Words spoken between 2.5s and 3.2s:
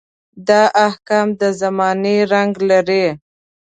لري.